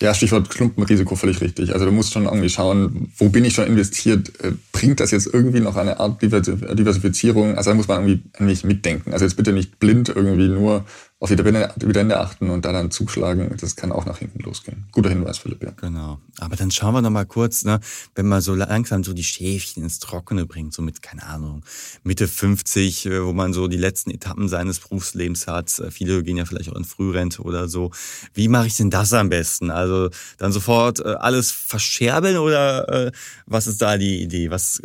[0.00, 1.72] Ja, Stichwort Klumpenrisiko völlig richtig.
[1.72, 4.32] Also du musst schon irgendwie schauen, wo bin ich schon investiert?
[4.42, 7.56] Äh, bringt das jetzt irgendwie noch eine Art Diversifizierung?
[7.56, 9.12] Also da muss man irgendwie wenig mitdenken.
[9.12, 10.84] Also jetzt bitte nicht blind irgendwie nur
[11.18, 14.84] auf die Dividende achten und da dann zuschlagen, das kann auch nach hinten losgehen.
[14.92, 15.62] Guter Hinweis, Philipp.
[15.62, 15.70] Ja.
[15.70, 16.20] Genau.
[16.38, 17.80] Aber dann schauen wir noch mal kurz, ne,
[18.14, 21.64] wenn man so langsam so die Schäfchen ins Trockene bringt, so mit, keine Ahnung,
[22.02, 25.78] Mitte 50, äh, wo man so die letzten Etappen seines Berufslebens hat.
[25.78, 27.92] Äh, viele gehen ja vielleicht auch in Frührente oder so.
[28.34, 29.70] Wie mache ich denn das am besten?
[29.70, 33.10] Also dann sofort äh, alles verscherbeln oder
[33.46, 34.50] was ist da die Idee?
[34.50, 34.80] Was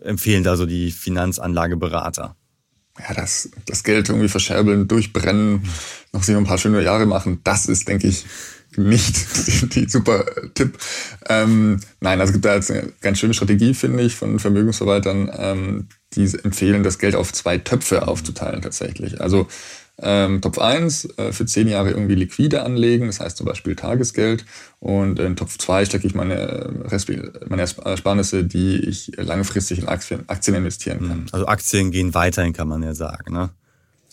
[0.00, 2.36] empfehlen da so die Finanzanlageberater?
[2.98, 5.68] Ja, das, das Geld irgendwie verscherbeln, durchbrennen,
[6.12, 8.24] noch sich ein paar schöne Jahre machen, das ist, denke ich,
[8.76, 10.78] nicht die, die super Tipp.
[11.28, 15.30] Ähm, nein, also es gibt da jetzt eine ganz schöne Strategie, finde ich, von Vermögensverwaltern,
[15.36, 19.20] ähm, die empfehlen, das Geld auf zwei Töpfe aufzuteilen tatsächlich.
[19.20, 19.48] Also
[20.02, 24.44] ähm, Topf 1 äh, für zehn Jahre irgendwie liquide anlegen, das heißt zum Beispiel Tagesgeld.
[24.80, 26.70] Und in Topf 2 stecke ich meine,
[27.46, 31.26] meine Ersparnisse, die ich langfristig in Aktien, Aktien investieren kann.
[31.32, 33.32] Also Aktien gehen weiterhin, kann man ja sagen.
[33.32, 33.50] Ne?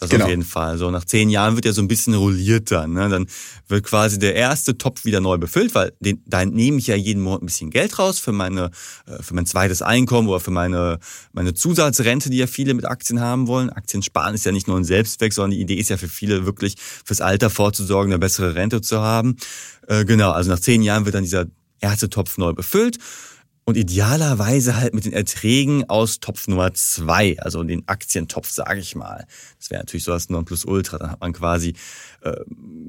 [0.02, 0.24] Das genau.
[0.24, 0.80] auf jeden Fall.
[0.80, 2.94] So nach zehn Jahren wird ja so ein bisschen rolliert dann.
[2.94, 3.08] Ne?
[3.08, 3.28] Dann
[3.68, 7.22] wird quasi der erste Topf wieder neu befüllt, weil den, da nehme ich ja jeden
[7.22, 8.72] Monat ein bisschen Geld raus für meine,
[9.06, 10.98] äh, für mein zweites Einkommen oder für meine,
[11.34, 13.70] meine Zusatzrente, die ja viele mit Aktien haben wollen.
[13.70, 16.48] Aktien sparen ist ja nicht nur ein Selbstzweck, sondern die Idee ist ja für viele
[16.48, 19.38] wirklich fürs Alter vorzusorgen, eine bessere Rente zu haben.
[19.88, 21.46] Äh, genau, also nach zehn Jahren wird dann dieser
[21.80, 22.98] erste Topf neu befüllt.
[23.64, 28.96] Und idealerweise halt mit den Erträgen aus Topf Nummer zwei, also den Aktientopf, sage ich
[28.96, 29.28] mal.
[29.60, 30.98] Das wäre natürlich so das Nonplusultra.
[30.98, 31.76] Dann hat man quasi
[32.22, 32.34] äh,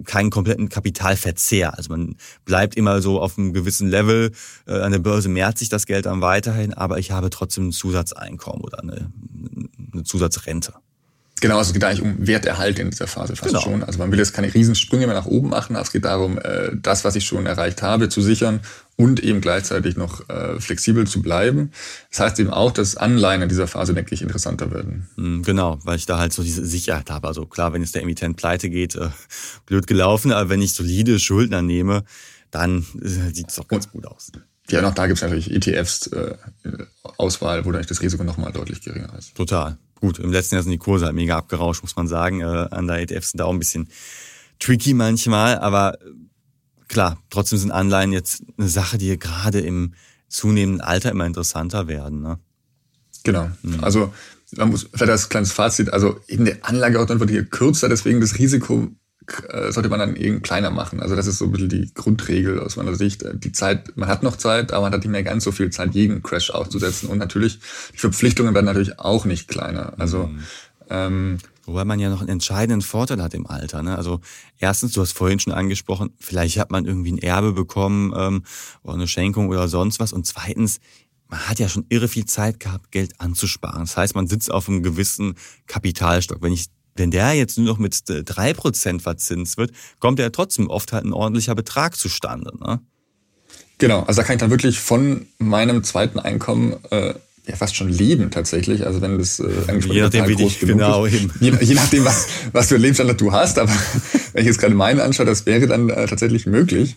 [0.04, 1.76] keinen kompletten Kapitalverzehr.
[1.76, 4.32] Also man bleibt immer so auf einem gewissen Level.
[4.66, 7.72] Äh, an der Börse mehrt sich das Geld dann weiterhin, aber ich habe trotzdem ein
[7.72, 9.12] Zusatzeinkommen oder eine,
[9.92, 10.72] eine Zusatzrente.
[11.42, 13.61] Genau, also es geht eigentlich um Werterhalt in dieser Phase fast genau.
[13.61, 13.83] schon.
[13.83, 16.70] Also man will jetzt keine Riesensprünge mehr nach oben machen, aber es geht darum, äh,
[16.81, 18.61] das, was ich schon erreicht habe, zu sichern
[18.94, 21.72] und eben gleichzeitig noch äh, flexibel zu bleiben.
[22.11, 25.09] Das heißt eben auch, dass Anleihen in dieser Phase, denke ich, interessanter werden.
[25.16, 27.26] Hm, genau, weil ich da halt so diese Sicherheit habe.
[27.26, 29.09] Also klar, wenn jetzt der Emittent pleite geht, äh,
[29.66, 32.05] blöd gelaufen, aber wenn ich solide Schuldner nehme,
[32.52, 34.31] dann sieht es doch ganz gut aus.
[34.70, 36.37] Ja, und auch da gibt es natürlich ETFs, äh,
[37.16, 39.35] Auswahl, wo dann das Risiko nochmal deutlich geringer ist.
[39.35, 39.76] Total.
[40.03, 42.41] Gut, im letzten Jahr sind die Kurse halt mega abgerauscht, muss man sagen.
[42.41, 43.88] Äh, an der ETFs sind da auch ein bisschen
[44.59, 45.97] tricky manchmal, aber
[46.88, 49.95] klar, trotzdem sind Anleihen jetzt eine Sache, die gerade im
[50.27, 52.21] zunehmenden Alter immer interessanter werden.
[52.21, 52.41] Ne?
[53.23, 53.49] Genau.
[53.62, 53.85] Mhm.
[53.85, 54.12] Also
[54.57, 58.41] man muss vielleicht als kleines Fazit, also eben der Anlagehorizont wird hier kürzer, deswegen das
[58.41, 58.88] Risiko
[59.70, 61.00] sollte man dann eben kleiner machen.
[61.00, 63.24] Also das ist so ein bisschen die Grundregel aus meiner Sicht.
[63.35, 65.94] Die Zeit, man hat noch Zeit, aber man hat nicht mehr ganz so viel Zeit,
[65.94, 67.08] jeden Crash auszusetzen.
[67.08, 67.58] Und natürlich,
[67.92, 69.94] die Verpflichtungen werden natürlich auch nicht kleiner.
[69.98, 70.40] Also mhm.
[70.90, 73.82] ähm, Wobei man ja noch einen entscheidenden Vorteil hat im Alter.
[73.82, 73.96] Ne?
[73.96, 74.20] Also
[74.58, 78.42] erstens, du hast vorhin schon angesprochen, vielleicht hat man irgendwie ein Erbe bekommen ähm,
[78.82, 80.12] oder eine Schenkung oder sonst was.
[80.12, 80.80] Und zweitens,
[81.28, 83.82] man hat ja schon irre viel Zeit gehabt, Geld anzusparen.
[83.82, 85.35] Das heißt, man sitzt auf einem gewissen
[85.66, 86.42] Kapitalstock.
[86.42, 90.31] Wenn ich wenn der jetzt nur noch mit äh, drei Prozent verzinst wird, kommt ja
[90.31, 92.52] trotzdem oft halt ein ordentlicher Betrag zustande.
[92.59, 92.81] Ne?
[93.78, 97.14] Genau, also da kann ich dann wirklich von meinem zweiten Einkommen äh,
[97.46, 98.87] ja fast schon leben tatsächlich.
[98.87, 99.48] Also wenn das äh,
[99.88, 101.14] je nachdem, wie dich genau ist.
[101.40, 103.59] Je, je, nachdem, was, was für Lebensstandard du hast.
[103.59, 103.72] Aber
[104.33, 106.94] wenn ich jetzt gerade meine anschaue, das wäre dann äh, tatsächlich möglich.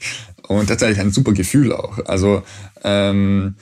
[0.48, 1.98] Und tatsächlich ein super Gefühl auch.
[2.06, 2.44] Also
[2.84, 3.56] ähm,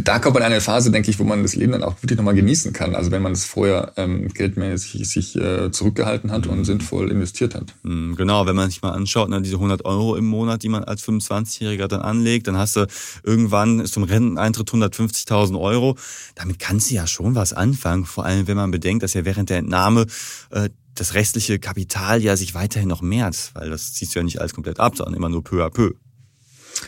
[0.00, 2.16] da kommt man in eine Phase, denke ich, wo man das Leben dann auch wirklich
[2.16, 2.94] nochmal genießen kann.
[2.94, 6.64] Also wenn man das vorher ähm, geldmäßig sich äh, zurückgehalten hat und mhm.
[6.64, 7.74] sinnvoll investiert hat.
[7.82, 10.84] Mhm, genau, wenn man sich mal anschaut, ne, diese 100 Euro im Monat, die man
[10.84, 12.86] als 25-Jähriger dann anlegt, dann hast du
[13.22, 15.96] irgendwann zum Renteneintritt 150.000 Euro.
[16.34, 19.50] Damit kannst du ja schon was anfangen, vor allem wenn man bedenkt, dass ja während
[19.50, 20.06] der Entnahme
[20.50, 24.40] äh, das restliche Kapital ja sich weiterhin noch mehrt, weil das ziehst du ja nicht
[24.40, 25.92] alles komplett ab, sondern immer nur peu à peu.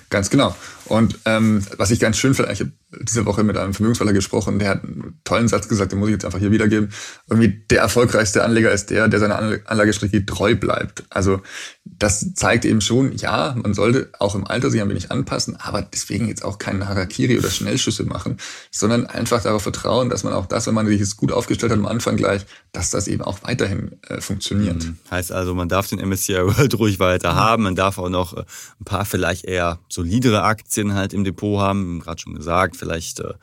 [0.08, 0.54] Ganz genau.
[0.86, 4.58] Und ähm, was ich ganz schön finde, ich habe diese Woche mit einem Vermögensverleih gesprochen,
[4.58, 6.90] der hat einen tollen Satz gesagt, den muss ich jetzt einfach hier wiedergeben.
[7.28, 11.04] Irgendwie der erfolgreichste Anleger ist der, der seiner Anlagestrategie treu bleibt.
[11.10, 11.40] Also
[11.84, 15.82] das zeigt eben schon, ja, man sollte auch im Alter sich ein wenig anpassen, aber
[15.82, 18.38] deswegen jetzt auch keinen Harakiri oder Schnellschüsse machen,
[18.70, 21.78] sondern einfach darauf vertrauen, dass man auch das, wenn man sich jetzt gut aufgestellt hat
[21.78, 24.84] am Anfang gleich, dass das eben auch weiterhin äh, funktioniert.
[24.84, 24.98] Mhm.
[25.10, 28.44] Heißt also, man darf den MSCI World ruhig weiter haben, man darf auch noch äh,
[28.80, 33.34] ein paar vielleicht eher solidere Aktien halt im Depot haben, gerade schon gesagt, vielleicht äh,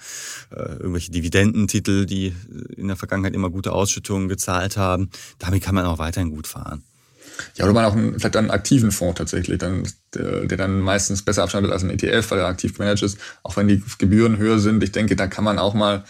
[0.52, 2.36] äh, irgendwelche Dividendentitel, die
[2.76, 5.10] in der Vergangenheit immer gute Ausschüttungen gezahlt haben.
[5.40, 6.84] Damit kann man auch weiterhin gut fahren.
[7.56, 11.24] Ja, oder man auch einen, vielleicht einen aktiven Fonds tatsächlich, dann, der, der dann meistens
[11.24, 14.60] besser abschneidet als ein ETF, weil er aktiv gemanagt ist, auch wenn die Gebühren höher
[14.60, 14.84] sind.
[14.84, 16.04] Ich denke, da kann man auch mal,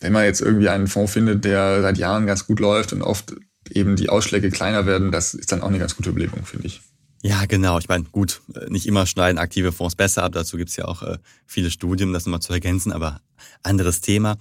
[0.00, 3.34] wenn man jetzt irgendwie einen Fonds findet, der seit Jahren ganz gut läuft und oft
[3.70, 6.80] eben die Ausschläge kleiner werden, das ist dann auch eine ganz gute Überlegung, finde ich.
[7.22, 7.78] Ja, genau.
[7.78, 10.32] Ich meine, gut, äh, nicht immer schneiden aktive Fonds besser ab.
[10.32, 13.20] Dazu gibt's ja auch äh, viele Studien, das nochmal zu ergänzen, aber
[13.62, 14.36] anderes Thema.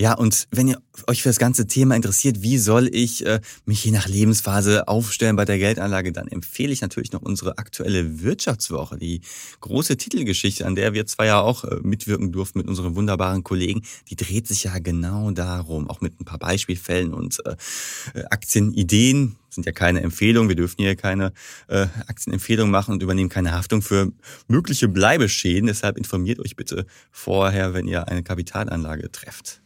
[0.00, 3.84] Ja, und wenn ihr euch für das ganze Thema interessiert, wie soll ich äh, mich
[3.84, 8.96] je nach Lebensphase aufstellen bei der Geldanlage, dann empfehle ich natürlich noch unsere aktuelle Wirtschaftswoche,
[8.96, 9.22] die
[9.60, 13.82] große Titelgeschichte, an der wir zwar ja auch äh, mitwirken durften mit unseren wunderbaren Kollegen.
[14.08, 17.56] Die dreht sich ja genau darum, auch mit ein paar Beispielfällen und äh,
[18.30, 19.34] Aktienideen.
[19.50, 21.32] Sind ja keine Empfehlungen, wir dürfen hier keine
[21.66, 24.12] äh, Aktienempfehlungen machen und übernehmen keine Haftung für
[24.46, 25.66] mögliche Bleibeschäden.
[25.66, 29.60] Deshalb informiert euch bitte vorher, wenn ihr eine Kapitalanlage trefft.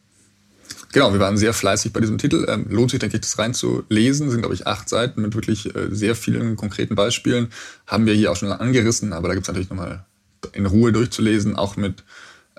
[0.92, 2.46] Genau, wir waren sehr fleißig bei diesem Titel.
[2.48, 4.30] Ähm, lohnt sich, denke ich, das reinzulesen.
[4.30, 7.48] Sind, glaube ich, acht Seiten mit wirklich äh, sehr vielen konkreten Beispielen.
[7.86, 10.04] Haben wir hier auch schon angerissen, aber da gibt es natürlich nochmal
[10.52, 12.04] in Ruhe durchzulesen, auch mit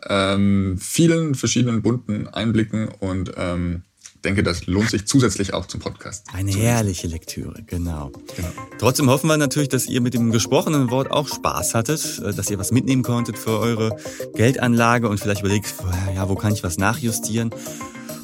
[0.10, 3.84] ähm, vielen verschiedenen bunten Einblicken und ähm,
[4.24, 6.28] denke, das lohnt sich zusätzlich auch zum Podcast.
[6.34, 8.12] Eine herrliche Lektüre, genau.
[8.36, 8.50] genau.
[8.80, 12.50] Trotzdem hoffen wir natürlich, dass ihr mit dem gesprochenen Wort auch Spaß hattet, äh, dass
[12.50, 13.98] ihr was mitnehmen konntet für eure
[14.36, 15.74] Geldanlage und vielleicht überlegt,
[16.16, 17.52] ja, wo kann ich was nachjustieren?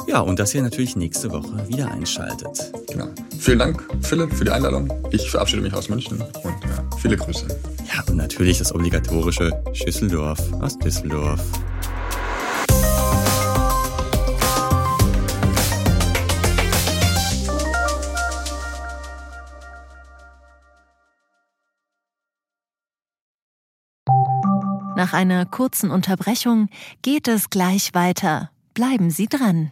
[0.10, 2.72] Ja, und dass ihr natürlich nächste Woche wieder einschaltet.
[2.88, 3.10] Genau.
[3.40, 4.92] vielen Dank, Philipp, für die Einladung.
[5.12, 7.46] Ich verabschiede mich aus München und ja, viele Grüße.
[7.94, 11.40] Ja, und natürlich das obligatorische Schüsseldorf aus Düsseldorf.
[24.96, 26.68] Nach einer kurzen Unterbrechung
[27.04, 28.50] geht es gleich weiter.
[28.74, 29.72] Bleiben Sie dran.